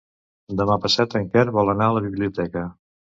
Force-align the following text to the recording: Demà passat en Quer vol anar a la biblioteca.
Demà 0.61 0.77
passat 0.85 1.13
en 1.19 1.27
Quer 1.35 1.43
vol 1.57 1.69
anar 1.73 1.91
a 1.91 1.95
la 1.99 2.03
biblioteca. 2.07 2.65